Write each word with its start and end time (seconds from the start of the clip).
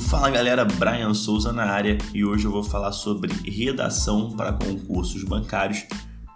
Fala 0.00 0.30
galera, 0.30 0.64
Brian 0.64 1.12
Souza 1.12 1.52
na 1.52 1.64
área 1.64 1.98
e 2.14 2.24
hoje 2.24 2.46
eu 2.46 2.50
vou 2.50 2.64
falar 2.64 2.92
sobre 2.92 3.32
redação 3.48 4.30
para 4.30 4.52
concursos 4.52 5.22
bancários, 5.22 5.84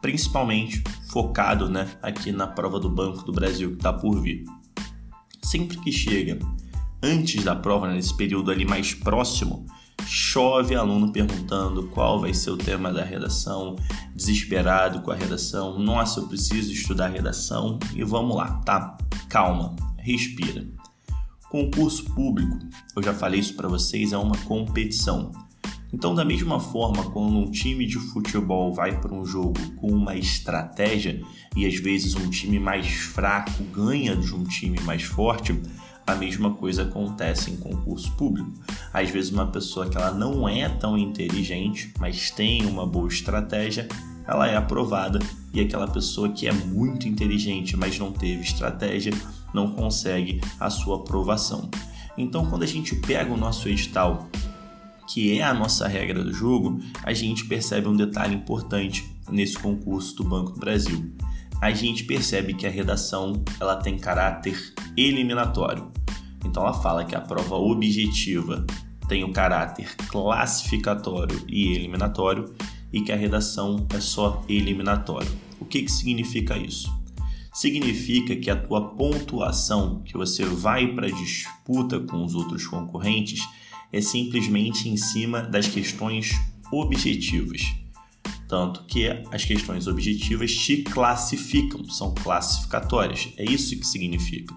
principalmente 0.03 0.85
focado 1.10 1.69
né, 1.69 1.88
aqui 2.03 2.32
na 2.32 2.46
prova 2.46 2.79
do 2.79 2.90
Banco 2.90 3.24
do 3.24 3.33
Brasil 3.33 3.71
que 3.71 3.76
está 3.76 3.92
por 3.92 4.21
vir. 4.21 4.44
Sempre 5.42 5.79
que 5.79 5.90
chega 5.90 6.38
antes 7.03 7.42
da 7.44 7.56
prova, 7.56 7.88
né, 7.88 7.94
nesse 7.94 8.15
período 8.15 8.51
ali 8.51 8.66
mais 8.66 8.92
próximo, 8.92 9.65
chove 10.07 10.75
aluno 10.75 11.11
perguntando 11.11 11.88
qual 11.88 12.20
vai 12.20 12.34
ser 12.34 12.51
o 12.51 12.58
tema 12.58 12.93
da 12.93 13.04
redação, 13.04 13.76
desesperado 14.15 15.01
com 15.01 15.11
a 15.11 15.16
redação, 15.16 15.79
nossa, 15.79 16.20
eu 16.20 16.29
preciso 16.29 16.73
estudar 16.73 17.09
redação 17.09 17.79
e 17.95 18.05
vamos 18.05 18.37
lá, 18.37 18.52
tá? 18.65 18.98
Calma, 19.29 19.75
respira. 19.98 20.66
Concurso 21.50 22.05
público, 22.12 22.59
eu 22.95 23.02
já 23.02 23.14
falei 23.14 23.41
isso 23.41 23.55
para 23.55 23.68
vocês, 23.68 24.12
é 24.12 24.18
uma 24.18 24.36
competição. 24.38 25.30
Então, 25.92 26.14
da 26.14 26.24
mesma 26.24 26.59
forma, 26.59 27.05
quando 27.10 27.38
um 27.38 27.50
time 27.50 27.86
de 27.86 27.98
futebol 27.98 28.74
vai 28.74 29.00
para 29.00 29.14
um 29.14 29.24
jogo 29.24 29.55
com 29.77 29.88
uma 29.88 30.16
estratégia 30.16 31.22
e 31.55 31.64
às 31.64 31.77
vezes 31.77 32.14
um 32.16 32.28
time 32.28 32.59
mais 32.59 32.88
fraco 32.88 33.62
ganha 33.72 34.16
de 34.16 34.34
um 34.34 34.42
time 34.42 34.78
mais 34.80 35.05
forte, 35.05 35.59
a 36.06 36.14
mesma 36.14 36.52
coisa 36.55 36.82
acontece 36.82 37.50
em 37.50 37.56
concurso 37.56 38.12
público. 38.16 38.52
Às 38.92 39.10
vezes 39.10 39.30
uma 39.30 39.47
pessoa 39.47 39.88
que 39.88 39.97
ela 39.97 40.10
não 40.10 40.48
é 40.48 40.69
tão 40.69 40.98
inteligente, 40.98 41.92
mas 41.98 42.30
tem 42.30 42.66
uma 42.66 42.86
boa 42.86 43.08
estratégia, 43.08 43.88
ela 44.27 44.48
é 44.48 44.56
aprovada 44.56 45.20
e 45.55 45.60
aquela 45.60 45.86
pessoa 45.86 46.28
que 46.28 46.47
é 46.47 46.52
muito 46.52 47.08
inteligente, 47.08 47.77
mas 47.77 47.98
não 47.98 48.12
teve 48.12 48.42
estratégia, 48.42 49.12
não 49.56 49.73
consegue 49.73 50.41
a 50.60 50.69
sua 50.69 50.96
aprovação. 50.96 51.70
Então, 52.17 52.44
quando 52.47 52.62
a 52.62 52.67
gente 52.67 52.94
pega 52.94 53.33
o 53.33 53.36
nosso 53.36 53.69
edital, 53.69 54.28
que 55.08 55.39
é 55.39 55.42
a 55.42 55.55
nossa 55.55 55.89
regra 55.89 56.22
do 56.22 56.33
jogo, 56.33 56.78
a 57.03 57.14
gente 57.14 57.47
percebe 57.47 57.89
um 57.89 57.97
detalhe 57.97 58.34
importante 58.34 59.11
nesse 59.31 59.58
concurso 59.58 60.14
do 60.16 60.25
Banco 60.25 60.53
do 60.53 60.61
Brasil. 60.61 61.11
A 61.61 61.72
gente 61.72 62.05
percebe 62.05 62.53
que 62.53 62.66
a 62.66 62.70
redação 62.70 63.42
ela 63.58 63.77
tem 63.77 63.98
caráter 63.98 64.75
eliminatório. 64.94 65.91
Então 66.44 66.62
ela 66.62 66.75
fala 66.75 67.05
que 67.05 67.16
a 67.16 67.20
prova 67.20 67.56
objetiva 67.56 68.66
tem 69.09 69.25
o 69.25 69.33
caráter 69.33 69.97
classificatório 70.09 71.41
e 71.48 71.72
eliminatório 71.72 72.55
e 72.92 73.00
que 73.00 73.11
a 73.11 73.16
redação 73.16 73.86
é 73.94 74.00
só 74.00 74.44
eliminatório. 74.48 75.31
O 75.59 75.64
que, 75.64 75.83
que 75.83 75.91
significa 75.91 76.59
isso? 76.59 76.92
Significa 77.57 78.37
que 78.37 78.51
a 78.51 78.57
tua 78.57 78.91
pontuação 78.91 80.03
que 80.05 80.12
você 80.12 80.45
vai 80.45 80.89
para 80.89 81.11
disputa 81.11 81.99
com 81.99 82.23
os 82.23 82.35
outros 82.35 82.67
concorrentes 82.67 83.49
é 83.91 83.99
simplesmente 83.99 84.91
em 84.91 84.97
cima 84.99 85.41
das 85.41 85.67
questões 85.67 86.33
objetivas. 86.71 87.62
Tanto 88.47 88.84
que 88.84 89.09
as 89.33 89.43
questões 89.43 89.87
objetivas 89.87 90.55
te 90.55 90.83
classificam, 90.83 91.83
são 91.89 92.15
classificatórias. 92.15 93.31
É 93.39 93.45
isso 93.45 93.75
que 93.75 93.87
significa. 93.87 94.55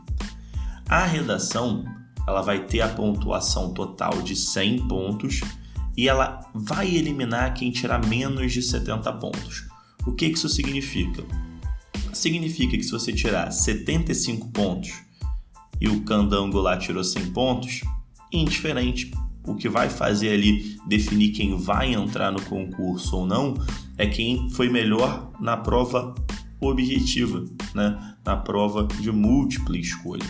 A 0.89 1.05
redação, 1.05 1.86
ela 2.27 2.42
vai 2.42 2.66
ter 2.66 2.81
a 2.81 2.89
pontuação 2.89 3.73
total 3.73 4.22
de 4.22 4.36
100 4.36 4.89
pontos 4.89 5.39
e 5.95 6.09
ela 6.09 6.42
vai 6.53 6.94
eliminar 6.94 7.53
quem 7.53 7.72
tirar 7.72 8.05
menos 8.05 8.52
de 8.52 8.61
70 8.61 9.14
pontos. 9.14 9.70
O 10.05 10.11
que 10.11 10.25
isso 10.25 10.50
significa? 10.50 11.23
Significa 12.13 12.77
que 12.77 12.83
se 12.83 12.91
você 12.91 13.13
tirar 13.13 13.52
75 13.52 14.49
pontos 14.49 14.91
e 15.79 15.88
o 15.88 16.02
candango 16.02 16.59
lá 16.59 16.77
tirou 16.77 17.03
100 17.03 17.31
pontos, 17.31 17.81
indiferente, 18.31 19.11
o 19.45 19.55
que 19.55 19.69
vai 19.69 19.89
fazer 19.89 20.30
ali 20.33 20.77
definir 20.87 21.30
quem 21.30 21.58
vai 21.58 21.93
entrar 21.93 22.31
no 22.31 22.42
concurso 22.42 23.17
ou 23.17 23.25
não 23.25 23.55
é 23.97 24.05
quem 24.05 24.49
foi 24.52 24.70
melhor 24.70 25.31
na 25.39 25.58
prova 25.58 26.14
objetiva, 26.59 27.45
né? 27.73 28.15
na 28.26 28.36
prova 28.36 28.87
de 28.99 29.11
múltipla 29.11 29.77
escolha. 29.77 30.26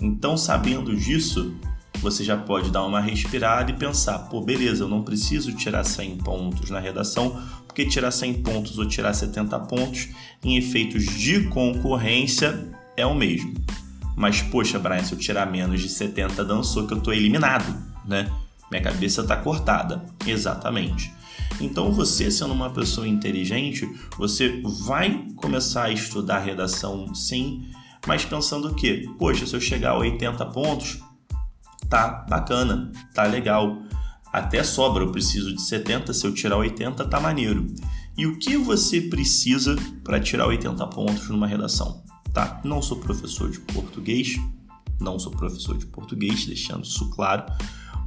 Então, 0.00 0.36
sabendo 0.36 0.94
disso, 0.94 1.54
você 2.02 2.24
já 2.24 2.36
pode 2.36 2.70
dar 2.70 2.84
uma 2.84 3.00
respirada 3.00 3.70
e 3.70 3.74
pensar: 3.74 4.18
pô, 4.18 4.40
beleza, 4.40 4.82
eu 4.82 4.88
não 4.88 5.02
preciso 5.02 5.52
tirar 5.52 5.84
100 5.84 6.18
pontos 6.18 6.68
na 6.68 6.80
redação, 6.80 7.40
porque 7.66 7.86
tirar 7.86 8.10
100 8.10 8.42
pontos 8.42 8.76
ou 8.76 8.86
tirar 8.86 9.14
70 9.14 9.58
pontos 9.60 10.08
em 10.42 10.56
efeitos 10.56 11.04
de 11.04 11.44
concorrência 11.48 12.68
é 12.96 13.06
o 13.06 13.14
mesmo. 13.14 13.54
Mas, 14.16 14.42
poxa, 14.42 14.78
Brian, 14.78 15.02
se 15.02 15.14
eu 15.14 15.18
tirar 15.18 15.50
menos 15.50 15.80
de 15.80 15.88
70, 15.88 16.44
dançou 16.44 16.86
que 16.86 16.92
eu 16.92 16.98
estou 16.98 17.14
eliminado, 17.14 17.74
né? 18.04 18.30
Minha 18.70 18.82
cabeça 18.82 19.22
está 19.22 19.36
cortada. 19.36 20.04
Exatamente. 20.26 21.10
Então, 21.60 21.92
você 21.92 22.30
sendo 22.30 22.52
uma 22.52 22.70
pessoa 22.70 23.06
inteligente, 23.06 23.88
você 24.18 24.60
vai 24.84 25.24
começar 25.36 25.84
a 25.84 25.92
estudar 25.92 26.40
redação 26.40 27.14
sim, 27.14 27.70
mas 28.06 28.24
pensando 28.24 28.68
o 28.68 28.74
quê? 28.74 29.08
Poxa, 29.18 29.46
se 29.46 29.54
eu 29.54 29.60
chegar 29.60 29.90
a 29.90 29.98
80 29.98 30.44
pontos, 30.46 31.00
tá 31.92 32.24
bacana, 32.26 32.90
tá 33.12 33.24
legal. 33.24 33.82
Até 34.32 34.64
sobra, 34.64 35.04
eu 35.04 35.12
preciso 35.12 35.54
de 35.54 35.60
70, 35.60 36.14
se 36.14 36.26
eu 36.26 36.32
tirar 36.32 36.56
80 36.56 37.04
tá 37.04 37.20
maneiro. 37.20 37.66
E 38.16 38.26
o 38.26 38.38
que 38.38 38.56
você 38.56 38.98
precisa 39.02 39.76
para 40.02 40.18
tirar 40.18 40.46
80 40.46 40.86
pontos 40.86 41.28
numa 41.28 41.46
redação? 41.46 42.02
Tá? 42.32 42.62
Não 42.64 42.80
sou 42.80 42.96
professor 42.96 43.50
de 43.50 43.60
português, 43.60 44.40
não 44.98 45.18
sou 45.18 45.32
professor 45.32 45.76
de 45.76 45.84
português, 45.84 46.46
deixando 46.46 46.84
isso 46.84 47.10
claro, 47.10 47.44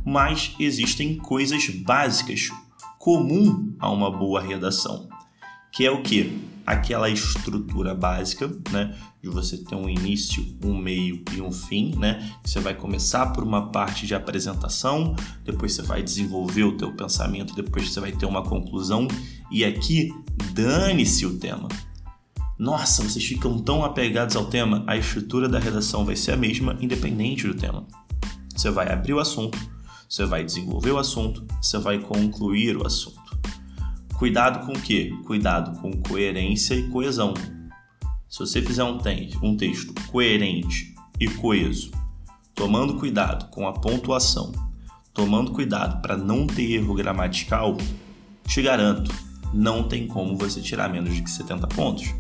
mas 0.03 0.56
existem 0.59 1.17
coisas 1.17 1.69
básicas 1.69 2.50
comum 2.97 3.75
a 3.79 3.91
uma 3.91 4.09
boa 4.09 4.41
redação, 4.41 5.07
que 5.75 5.86
é 5.86 5.91
o 5.91 6.02
que? 6.02 6.41
Aquela 6.66 7.09
estrutura 7.09 7.94
básica, 7.94 8.47
né? 8.72 8.96
De 9.22 9.30
você 9.30 9.58
ter 9.58 9.75
um 9.75 9.90
início, 9.90 10.58
um 10.63 10.75
meio 10.75 11.22
e 11.34 11.41
um 11.41 11.52
fim, 11.52 11.94
né? 11.97 12.34
Você 12.44 12.62
vai 12.62 12.74
começar 12.74 13.34
por 13.34 13.44
uma 13.44 13.69
parte 13.69 14.08
de 14.08 14.16
apresentação, 14.16 15.14
depois 15.44 15.74
você 15.74 15.81
vai 15.81 16.02
desenvolver 16.02 16.64
o 16.64 16.78
teu 16.78 16.94
pensamento, 16.94 17.53
depois 17.53 17.90
você 17.90 18.00
vai 18.00 18.14
ter 18.14 18.25
uma 18.25 18.41
conclusão 18.41 19.06
e 19.52 19.66
aqui 19.66 20.14
dane-se 20.53 21.25
o 21.25 21.38
tema. 21.38 21.68
Nossa, 22.58 23.03
vocês 23.03 23.25
ficam 23.25 23.59
tão 23.59 23.84
apegados 23.84 24.38
ao 24.38 24.46
tema, 24.46 24.81
a 24.88 24.96
estrutura 24.96 25.50
da 25.50 25.59
redação 25.59 26.06
vai 26.06 26.16
ser 26.16 26.31
a 26.31 26.38
mesma, 26.38 26.78
independente 26.80 27.46
do 27.46 27.53
tema. 27.53 27.85
Você 28.56 28.72
vai 28.72 28.91
abrir 28.94 29.14
o 29.14 29.19
assunto, 29.19 29.59
você 30.08 30.25
vai 30.25 30.41
desenvolver 30.41 30.91
o 30.91 30.97
assunto, 30.97 31.46
você 31.62 31.78
vai 31.78 32.00
concluir 32.00 32.78
o 32.78 32.88
assunto. 32.88 33.25
Cuidado 34.18 34.66
com 34.66 34.72
o 34.72 34.81
quê? 34.81 35.14
Cuidado 35.26 35.78
com 35.80 35.92
coerência 35.92 36.74
e 36.74 36.88
coesão. 36.90 37.34
Se 38.30 38.40
você 38.40 38.62
fizer 38.62 38.84
um, 38.84 38.98
um 39.44 39.58
texto 39.58 39.94
coerente 40.09 40.96
e 41.20 41.28
coeso, 41.28 41.92
tomando 42.53 42.96
cuidado 42.96 43.50
com 43.50 43.68
a 43.68 43.74
pontuação, 43.74 44.53
tomando 45.14 45.52
cuidado 45.52 46.02
para 46.02 46.16
não 46.16 46.48
ter 46.48 46.72
erro 46.72 46.94
gramatical, 46.94 47.78
te 48.48 48.62
garanto, 48.62 49.12
não 49.53 49.88
tem 49.88 50.08
como 50.08 50.38
você 50.38 50.62
tirar 50.62 50.90
menos 50.90 51.14
de 51.14 51.30
70 51.30 51.68
pontos. 51.68 52.14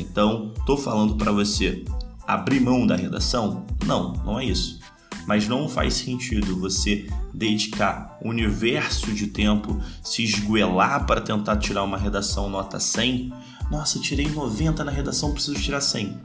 Então, 0.00 0.52
estou 0.58 0.76
falando 0.76 1.16
para 1.16 1.30
você 1.30 1.84
abrir 2.26 2.60
mão 2.60 2.86
da 2.86 2.96
redação? 2.96 3.66
Não, 3.84 4.14
não 4.24 4.40
é 4.40 4.46
isso 4.46 4.83
mas 5.26 5.48
não 5.48 5.68
faz 5.68 5.94
sentido 5.94 6.56
você 6.58 7.08
dedicar 7.32 8.18
universo 8.22 9.12
de 9.12 9.26
tempo, 9.26 9.80
se 10.02 10.22
esguelar 10.22 11.06
para 11.06 11.20
tentar 11.20 11.56
tirar 11.56 11.82
uma 11.82 11.98
redação 11.98 12.48
nota 12.48 12.78
100. 12.78 13.32
Nossa, 13.70 13.98
tirei 13.98 14.28
90 14.28 14.84
na 14.84 14.90
redação, 14.90 15.32
preciso 15.32 15.60
tirar 15.60 15.80
100. 15.80 16.20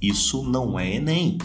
Isso 0.00 0.42
não 0.42 0.78
é 0.78 0.96
Enem. 0.96 1.38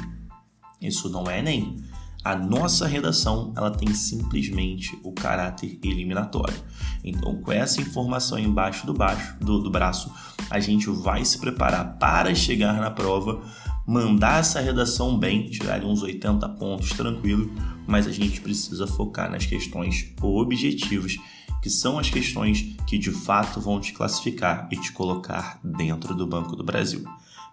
Isso 0.82 1.10
não 1.10 1.30
é 1.30 1.40
Enem. 1.40 1.84
A 2.24 2.38
nossa 2.38 2.88
redação 2.88 3.52
ela 3.56 3.70
tem 3.70 3.94
simplesmente 3.94 4.98
o 5.04 5.12
caráter 5.12 5.78
eliminatório. 5.84 6.56
Então, 7.04 7.36
com 7.42 7.52
essa 7.52 7.82
informação 7.82 8.40
embaixo 8.40 8.86
do, 8.86 8.94
baixo, 8.94 9.36
do, 9.42 9.60
do 9.60 9.70
braço, 9.70 10.10
a 10.50 10.58
gente 10.60 10.90
vai 10.90 11.26
se 11.26 11.38
preparar 11.38 11.98
para 11.98 12.34
chegar 12.34 12.80
na 12.80 12.90
prova 12.90 13.42
mandar 13.86 14.40
essa 14.40 14.60
redação 14.60 15.18
bem, 15.18 15.50
tirar 15.50 15.84
uns 15.84 16.02
80 16.02 16.48
pontos 16.50 16.90
tranquilo, 16.92 17.52
mas 17.86 18.08
a 18.08 18.12
gente 18.12 18.42
precisa 18.42 18.88
focar 18.88 19.30
nas 19.30 19.46
questões 19.46 20.14
objetivas, 20.22 21.18
que 21.62 21.70
são 21.70 22.00
as 22.00 22.10
questões 22.10 22.76
que 22.88 22.98
de 22.98 23.12
fato 23.12 23.60
vão 23.60 23.80
te 23.80 23.94
classificar 23.94 24.68
e 24.72 24.78
te 24.78 24.92
colocar 24.92 25.60
dentro 25.64 26.16
do 26.16 26.28
Banco 26.28 26.56
do 26.56 26.64
Brasil. 26.64 27.04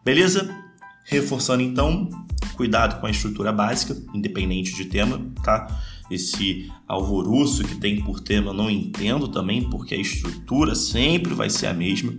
Beleza? 0.04 0.54
Reforçando 1.04 1.62
então, 1.62 2.08
cuidado 2.56 3.00
com 3.00 3.06
a 3.06 3.10
estrutura 3.10 3.52
básica, 3.52 3.96
independente 4.14 4.74
de 4.74 4.84
tema, 4.84 5.20
tá? 5.42 5.66
Esse 6.10 6.70
alvoroço 6.88 7.62
que 7.62 7.76
tem 7.76 8.02
por 8.02 8.20
tema 8.20 8.48
eu 8.50 8.54
não 8.54 8.68
entendo 8.68 9.28
também, 9.28 9.68
porque 9.70 9.94
a 9.94 9.98
estrutura 9.98 10.74
sempre 10.74 11.34
vai 11.34 11.48
ser 11.48 11.68
a 11.68 11.74
mesma. 11.74 12.12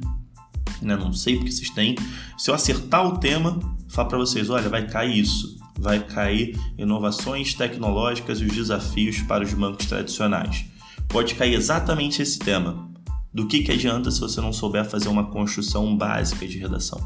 Né? 0.81 0.95
Não 0.95 1.13
sei 1.13 1.35
porque 1.35 1.51
vocês 1.51 1.69
têm. 1.69 1.95
Se 2.37 2.49
eu 2.49 2.55
acertar 2.55 3.05
o 3.05 3.17
tema, 3.17 3.59
falo 3.91 4.09
para 4.09 4.17
vocês, 4.17 4.49
olha, 4.49 4.69
vai 4.69 4.87
cair 4.87 5.19
isso. 5.19 5.59
vai 5.77 5.99
cair 5.99 6.57
inovações 6.77 7.53
tecnológicas 7.55 8.39
e 8.39 8.45
os 8.45 8.53
desafios 8.53 9.19
para 9.23 9.43
os 9.43 9.53
bancos 9.53 9.87
tradicionais. 9.87 10.65
Pode 11.09 11.33
cair 11.35 11.55
exatamente 11.55 12.21
esse 12.21 12.37
tema. 12.37 12.89
Do 13.33 13.47
que, 13.47 13.63
que 13.63 13.71
adianta 13.71 14.11
se 14.11 14.19
você 14.19 14.39
não 14.39 14.53
souber 14.53 14.85
fazer 14.85 15.07
uma 15.07 15.25
construção 15.31 15.97
básica 15.97 16.47
de 16.47 16.59
redação? 16.59 16.99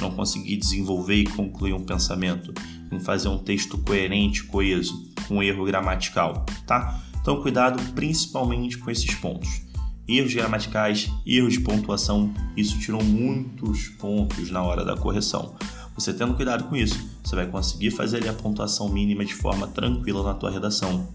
Não 0.00 0.10
conseguir 0.10 0.56
desenvolver 0.56 1.16
e 1.16 1.24
concluir 1.24 1.72
um 1.72 1.84
pensamento, 1.84 2.52
em 2.92 3.00
fazer 3.00 3.28
um 3.28 3.38
texto 3.38 3.78
coerente, 3.78 4.44
coeso, 4.44 5.10
com 5.26 5.42
erro 5.42 5.64
gramatical, 5.64 6.44
tá? 6.66 7.02
Então, 7.20 7.40
cuidado 7.40 7.82
principalmente 7.92 8.78
com 8.78 8.90
esses 8.90 9.14
pontos. 9.14 9.62
Erros 10.06 10.34
gramaticais, 10.34 11.10
erros 11.26 11.54
de 11.54 11.60
pontuação, 11.60 12.32
isso 12.56 12.78
tirou 12.78 13.02
muitos 13.02 13.88
pontos 13.88 14.50
na 14.50 14.62
hora 14.62 14.84
da 14.84 14.96
correção. 14.96 15.56
Você 15.94 16.12
tendo 16.12 16.34
cuidado 16.34 16.64
com 16.64 16.76
isso, 16.76 16.98
você 17.22 17.36
vai 17.36 17.46
conseguir 17.46 17.90
fazer 17.90 18.18
ali 18.18 18.28
a 18.28 18.32
pontuação 18.32 18.88
mínima 18.88 19.24
de 19.24 19.34
forma 19.34 19.66
tranquila 19.68 20.22
na 20.24 20.34
tua 20.34 20.50
redação 20.50 21.08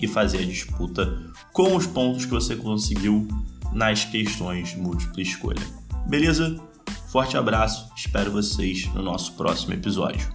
e 0.00 0.08
fazer 0.08 0.38
a 0.38 0.46
disputa 0.46 1.18
com 1.52 1.76
os 1.76 1.86
pontos 1.86 2.24
que 2.24 2.30
você 2.30 2.56
conseguiu 2.56 3.26
nas 3.72 4.04
questões 4.04 4.74
múltipla 4.74 5.22
escolha. 5.22 5.62
Beleza? 6.06 6.58
Forte 7.08 7.36
abraço, 7.36 7.90
espero 7.96 8.30
vocês 8.30 8.86
no 8.94 9.02
nosso 9.02 9.32
próximo 9.32 9.74
episódio. 9.74 10.28